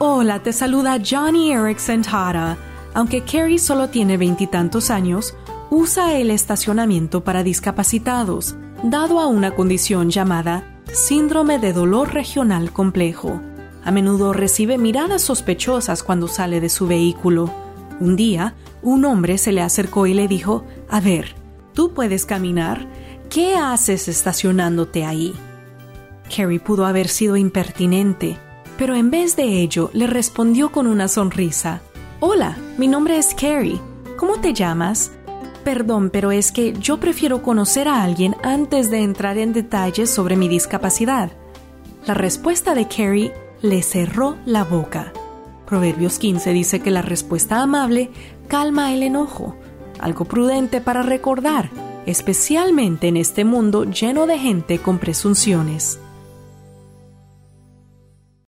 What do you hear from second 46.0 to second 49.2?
15 dice que la respuesta amable calma el